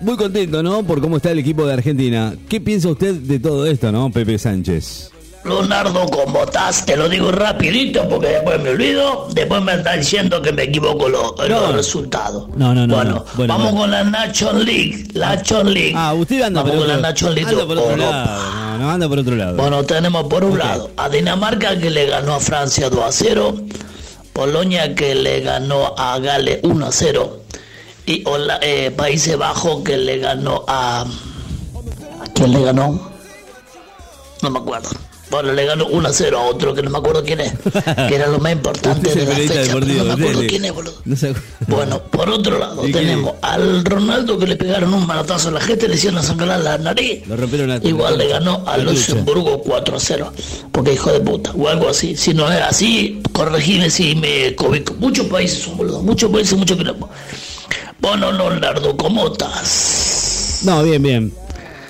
muy 0.00 0.16
contento, 0.16 0.62
¿no? 0.62 0.82
Por 0.82 1.00
cómo 1.00 1.16
está 1.16 1.30
el 1.30 1.38
equipo 1.38 1.66
de 1.66 1.74
Argentina. 1.74 2.34
¿Qué 2.48 2.60
piensa 2.60 2.88
usted 2.88 3.14
de 3.14 3.38
todo 3.38 3.66
esto, 3.66 3.90
no, 3.92 4.10
Pepe 4.10 4.38
Sánchez? 4.38 5.10
Leonardo, 5.44 6.04
¿cómo 6.06 6.42
estás? 6.44 6.84
Te 6.84 6.96
lo 6.96 7.08
digo 7.08 7.30
rapidito 7.30 8.06
porque 8.08 8.26
después 8.28 8.60
me 8.60 8.70
olvido. 8.70 9.28
Después 9.32 9.62
me 9.62 9.74
está 9.74 9.94
diciendo 9.94 10.42
que 10.42 10.52
me 10.52 10.64
equivoco 10.64 11.08
los, 11.08 11.32
los 11.48 11.72
resultados. 11.74 12.48
No, 12.56 12.74
no, 12.74 12.86
no, 12.86 12.94
Bueno, 12.96 13.10
no. 13.12 13.24
Bueno, 13.34 13.54
vamos 13.54 13.72
bueno. 13.72 13.80
con 13.80 13.90
la 13.90 14.04
Nation 14.04 14.64
League. 14.64 15.06
La 15.14 15.36
Nation 15.36 15.72
League. 15.72 15.94
Ah, 15.96 16.12
usted 16.12 16.42
anda 16.42 16.60
vamos 16.62 16.76
por 16.76 16.80
con 16.86 16.90
otro, 16.90 17.02
la 17.02 17.08
Nation 17.10 17.34
League. 17.34 17.50
anda 17.50 17.66
por 17.66 17.78
otro 17.78 17.90
Europa. 17.92 18.10
lado. 18.10 18.78
No, 18.78 18.78
no, 18.78 18.90
anda 18.90 19.08
por 19.08 19.18
otro 19.20 19.36
lado. 19.36 19.56
Bueno, 19.56 19.84
tenemos 19.84 20.24
por 20.24 20.44
un 20.44 20.58
lado 20.58 20.90
a 20.96 21.08
Dinamarca 21.08 21.78
que 21.78 21.88
le 21.90 22.06
ganó 22.06 22.34
a 22.34 22.40
Francia 22.40 22.90
2 22.90 23.00
a 23.04 23.12
0, 23.12 23.54
Polonia 24.32 24.94
que 24.94 25.14
le 25.14 25.40
ganó 25.40 25.94
a 25.96 26.18
Gales 26.18 26.60
1 26.62 26.86
a 26.86 26.92
0 26.92 27.37
y 28.08 28.22
Hola- 28.26 28.58
eh, 28.62 28.90
Países 28.90 29.36
Bajos 29.36 29.82
que 29.84 29.96
le 29.96 30.18
ganó 30.18 30.64
a... 30.66 31.02
¿A 31.02 32.26
quién 32.34 32.52
le 32.52 32.62
ganó? 32.62 33.10
No 34.42 34.50
me 34.50 34.58
acuerdo. 34.58 34.88
Bueno, 35.30 35.52
le 35.52 35.66
ganó 35.66 35.86
1 35.88 36.08
a 36.08 36.12
0 36.14 36.38
a 36.38 36.42
otro 36.44 36.74
que 36.74 36.80
no 36.82 36.88
me 36.88 36.96
acuerdo 36.96 37.22
quién 37.22 37.40
es, 37.42 37.52
que 38.08 38.14
era 38.14 38.28
lo 38.28 38.38
más 38.38 38.50
importante 38.52 39.14
de 39.14 39.26
la 39.26 39.34
fecha, 39.34 39.74
pero 39.74 39.80
no 39.86 40.04
me 40.04 40.12
acuerdo 40.14 40.40
quién 40.48 40.64
es, 40.64 40.72
boludo. 40.72 40.94
No 41.04 41.16
se 41.16 41.34
acu- 41.34 41.42
Bueno, 41.66 42.02
por 42.04 42.30
otro 42.30 42.58
lado, 42.58 42.80
tenemos 42.90 43.34
al 43.42 43.84
Ronaldo 43.84 44.38
que 44.38 44.46
le 44.46 44.56
pegaron 44.56 44.94
un 44.94 45.06
manotazo 45.06 45.48
a 45.48 45.52
la 45.52 45.60
gente, 45.60 45.86
le 45.86 45.96
hicieron 45.96 46.22
sangrar 46.22 46.60
la 46.60 46.78
nariz. 46.78 47.26
Lo 47.28 47.36
rompieron 47.36 47.68
la- 47.68 47.76
Igual 47.86 48.16
le 48.16 48.28
ganó 48.28 48.62
a. 48.66 48.78
Luxemburgo 48.78 49.60
4 49.60 49.96
a 49.98 50.00
0, 50.00 50.32
porque 50.72 50.94
hijo 50.94 51.12
de 51.12 51.20
puta, 51.20 51.52
o 51.58 51.68
algo 51.68 51.90
así. 51.90 52.16
Si 52.16 52.32
no 52.32 52.50
es 52.50 52.62
así, 52.62 53.20
corregime 53.32 53.90
si 53.90 54.14
me 54.14 54.46
equivoco. 54.46 54.94
Muchos 54.98 55.26
países 55.26 55.58
son 55.62 55.76
boludos, 55.76 56.02
muchos 56.04 56.30
países, 56.32 56.56
mucho 56.56 56.74
quilombo. 56.74 57.10
Bueno, 58.00 58.30
Leonardo, 58.32 58.96
¿cómo 58.96 59.26
estás? 59.28 60.60
No, 60.64 60.82
bien, 60.82 61.02
bien. 61.02 61.32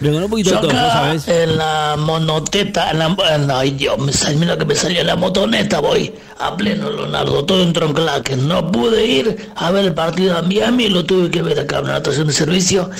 Un 0.00 0.28
poquito 0.28 0.50
Yo 0.50 0.56
de 0.56 0.62
todo, 0.62 0.72
¿no 0.72 0.78
acá 0.80 0.92
sabes? 0.92 1.28
en 1.28 1.56
la 1.56 1.96
monoteta, 1.98 2.90
en 2.90 2.98
la, 2.98 3.16
en 3.34 3.46
la- 3.46 3.60
ay 3.60 3.70
Dios, 3.70 3.96
me 3.98 4.12
salió, 4.12 4.38
mira 4.40 4.58
que 4.58 4.66
me 4.66 4.74
salía 4.74 5.02
la 5.02 5.16
motoneta, 5.16 5.80
voy 5.80 6.12
a 6.40 6.54
pleno 6.56 6.90
Leonardo, 6.90 7.44
todo 7.46 7.62
en 7.62 7.72
tronclaque. 7.72 8.36
No 8.36 8.70
pude 8.70 9.06
ir 9.06 9.50
a 9.56 9.70
ver 9.70 9.86
el 9.86 9.94
partido 9.94 10.36
a 10.36 10.42
Miami, 10.42 10.88
lo 10.90 11.06
tuve 11.06 11.30
que 11.30 11.40
ver 11.40 11.58
acá 11.60 11.78
en 11.78 11.86
la 11.86 11.96
estación 11.98 12.26
de 12.26 12.32
servicio 12.34 12.90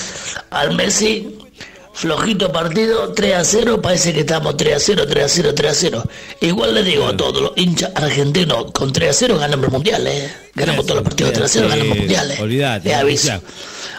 al 0.51 0.75
Messi. 0.75 1.37
Flojito 1.95 2.51
partido, 2.51 3.13
3 3.13 3.35
a 3.37 3.45
0, 3.45 3.81
parece 3.81 4.13
que 4.13 4.21
estamos 4.21 4.57
3 4.57 4.75
a 4.77 4.81
0, 4.81 5.05
3 5.09 5.25
a 5.25 5.29
0, 5.29 5.53
3 5.55 5.71
a 5.71 5.75
0. 5.75 6.05
Igual 6.41 6.75
le 6.75 6.83
digo 6.83 7.07
a 7.07 7.17
todos 7.17 7.41
los 7.41 7.53
hinchas 7.57 7.93
argentinos, 7.95 8.73
con 8.73 8.93
3 8.93 9.11
a 9.11 9.13
0 9.13 9.39
ganamos 9.39 9.67
el 9.67 9.73
mundial, 9.73 10.07
¿eh? 10.09 10.33
Ganamos 10.55 10.87
todos 10.87 10.97
los 10.97 11.05
partidos 11.05 11.33
3 11.33 11.45
a 11.45 11.49
0, 11.49 11.67
Sí, 11.67 11.71
ganamos 11.79 11.97
mundiales. 11.99 12.41
olvídate, 12.41 12.89
Les 12.89 12.99
aviso. 12.99 13.33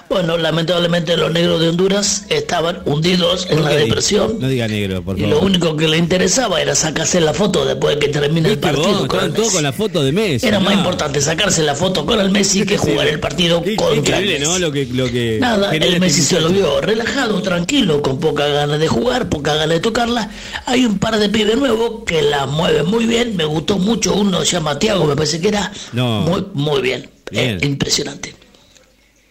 Bueno, 0.08 0.38
lamentablemente 0.38 1.18
los 1.18 1.32
negros 1.32 1.60
de 1.60 1.70
Honduras 1.70 2.26
estaban 2.30 2.82
hundidos 2.86 3.48
en 3.50 3.58
¿Por 3.58 3.66
la 3.66 3.72
depresión. 3.76 4.38
No 4.40 4.48
diga 4.48 4.68
negro, 4.68 5.02
por 5.02 5.18
Y 5.18 5.22
favor. 5.24 5.36
lo 5.38 5.42
único 5.44 5.76
que 5.76 5.88
le 5.88 5.98
interesaba 5.98 6.62
era 6.62 6.76
sacarse 6.76 7.20
la 7.20 7.34
foto 7.34 7.66
después 7.66 7.96
de 7.96 8.00
que 8.06 8.08
termine 8.10 8.50
el 8.50 8.60
partido 8.60 9.08
con 9.08 9.24
el 9.24 9.32
Messi. 9.32 9.52
con 9.52 9.64
la 9.64 9.74
foto 9.74 10.04
de 10.04 10.12
Messi. 10.12 10.46
Era 10.48 10.60
más 10.60 10.76
importante 10.76 11.20
sacarse 11.22 11.64
la 11.64 11.74
foto 11.74 12.06
con 12.06 12.20
el 12.22 12.30
Messi 12.30 12.66
que 12.66 12.78
jugar 12.78 13.08
el 13.08 13.20
partido 13.20 13.64
qué 13.64 13.76
contra 13.76 14.20
el 14.20 14.26
Messi. 14.28 14.44
¿no? 14.44 14.60
Lo 14.60 14.72
que, 14.72 14.86
lo 14.86 15.06
que 15.12 15.40
Nada, 15.42 15.76
el 15.76 15.82
este 15.84 16.00
Messi 16.00 16.22
se 16.22 16.40
lo 16.40 16.50
vio 16.50 16.82
relajado, 16.82 17.42
tranquilo, 17.42 18.02
con 18.04 18.20
poca 18.20 18.48
ganas 18.48 18.80
de 18.80 18.88
jugar, 18.88 19.28
poca 19.28 19.56
ganas 19.56 19.70
de 19.76 19.80
tocarla. 19.80 20.30
Hay 20.68 20.86
un 20.86 21.00
par 21.00 21.18
de 21.18 21.30
pibes 21.30 21.58
nuevos 21.58 22.04
que 22.06 22.22
la 22.22 22.46
mueven 22.46 22.86
muy 22.86 23.06
bien. 23.08 23.36
Me 23.36 23.46
gustó 23.46 23.80
mucho 23.80 24.14
uno, 24.14 24.42
se 24.46 24.52
llama 24.54 24.78
Tiago, 24.78 25.06
me 25.06 25.16
parece 25.16 25.42
que 25.42 25.48
era. 25.48 25.72
No. 25.94 26.22
Muy, 26.22 26.46
muy 26.54 26.82
bien. 26.82 27.10
Bien. 27.32 27.58
Eh, 27.62 27.66
impresionante. 27.66 28.36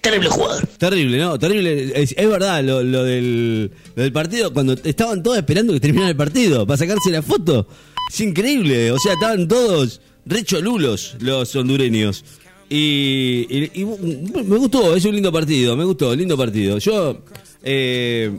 Terrible 0.05 0.29
jugador. 0.29 0.67
Terrible, 0.79 1.19
¿no? 1.19 1.39
Terrible. 1.39 1.93
Es, 2.01 2.15
verdad 2.17 2.63
lo, 2.63 2.79
del, 3.05 3.71
lo 3.97 4.03
del 4.03 4.13
partido, 4.13 4.53
cuando 4.53 4.75
estaban 4.85 5.23
todos 5.23 5.39
esperando 5.39 5.73
que 5.73 5.81
terminara 5.81 6.11
el 6.11 6.17
partido 6.17 6.67
para 6.67 6.77
sacarse 6.77 7.11
la 7.11 7.23
foto. 7.23 7.67
Es 8.13 8.21
increíble. 8.21 8.93
O 8.93 8.99
sea, 8.99 9.15
estaban 9.15 9.49
todos 9.49 10.01
recholulos 10.27 11.17
los 11.21 11.57
hondureños. 11.57 12.23
Y, 12.69 13.47
y- 13.49 13.71
y 13.81 13.85
me 13.85 14.57
gustó, 14.59 14.95
es 14.95 15.05
un 15.05 15.15
lindo 15.15 15.33
partido, 15.33 15.77
me 15.77 15.85
gustó, 15.85 16.15
lindo 16.15 16.37
partido. 16.37 16.79
Yo, 16.79 17.23
eh, 17.63 18.31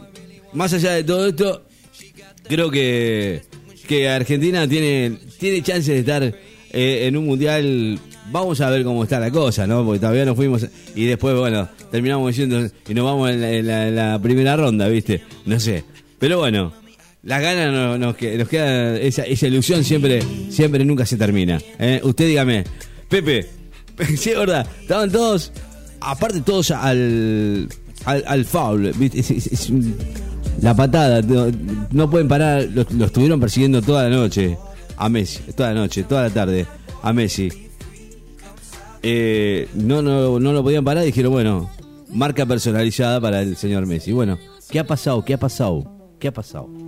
más 0.54 0.72
allá 0.74 0.92
de 0.94 1.04
todo 1.04 1.28
esto, 1.28 1.64
creo 2.48 2.70
que, 2.70 3.42
que 3.88 4.08
Argentina 4.10 4.68
tiene, 4.68 5.18
tiene 5.40 5.62
chances 5.64 5.88
de 5.94 6.00
estar 6.00 6.36
eh, 6.76 7.08
en 7.08 7.18
un 7.18 7.26
mundial. 7.26 7.98
Vamos 8.32 8.60
a 8.62 8.70
ver 8.70 8.84
cómo 8.84 9.04
está 9.04 9.20
la 9.20 9.32
cosa, 9.32 9.66
¿no? 9.66 9.84
Porque 9.86 10.00
todavía 10.00 10.26
no 10.26 10.36
fuimos. 10.36 10.66
Y 10.96 11.06
después, 11.06 11.36
bueno, 11.38 11.68
terminamos 11.92 12.28
diciendo. 12.28 12.68
Y 12.88 12.94
nos 12.94 13.06
vamos 13.06 13.30
en 13.32 13.96
la, 13.96 14.20
primera 14.22 14.56
ronda, 14.56 14.88
¿viste? 14.88 15.22
No 15.46 15.60
sé. 15.60 15.84
Pero 16.20 16.40
bueno, 16.40 16.74
las 17.24 17.42
ganas 17.42 17.72
no- 17.74 17.98
nos, 17.98 18.16
que- 18.16 18.38
nos 18.38 18.48
queda. 18.50 18.98
Esa, 19.00 19.26
ilusión 19.28 19.84
siempre, 19.84 20.22
siempre 20.50 20.84
nunca 20.86 21.06
se 21.06 21.18
termina. 21.18 21.60
¿eh? 21.80 22.00
Usted 22.04 22.28
dígame, 22.28 22.64
Pepe, 23.10 23.48
sí, 24.18 24.32
es 24.32 24.38
verdad. 24.38 24.68
Estaban 24.82 25.12
todos. 25.12 25.52
Aparte, 26.02 26.42
todos 26.42 26.72
al. 26.72 27.68
Al, 28.06 28.24
al 28.28 28.46
foul, 28.46 28.92
¿viste? 28.98 29.24
La 30.62 30.76
patada, 30.76 31.22
no, 31.92 32.10
pueden 32.10 32.28
parar, 32.28 32.68
lo, 32.74 32.86
lo 32.98 33.06
estuvieron 33.06 33.40
persiguiendo 33.40 33.82
toda 33.82 34.04
la 34.04 34.16
noche 34.16 34.58
a 34.98 35.10
Messi, 35.10 35.42
toda 35.56 35.74
la 35.74 35.82
noche, 35.82 36.04
toda 36.04 36.24
la 36.24 36.30
tarde 36.30 36.66
a 37.02 37.14
Messi. 37.14 37.50
Eh, 39.04 39.68
no, 39.76 40.02
no, 40.02 40.40
no 40.40 40.54
lo 40.54 40.64
podían 40.64 40.84
parar 40.84 41.04
y 41.04 41.08
dijeron, 41.08 41.32
bueno, 41.32 41.70
marca 42.10 42.46
personalizada 42.46 43.22
para 43.22 43.42
el 43.42 43.56
señor 43.56 43.86
Messi. 43.86 44.12
Bueno, 44.12 44.40
¿qué 44.70 44.80
ha 44.80 44.88
pasado? 44.88 45.24
¿Qué 45.24 45.34
ha 45.34 45.40
pasado? 45.40 46.16
¿Qué 46.20 46.30
ha 46.30 46.34
pasado? 46.34 46.85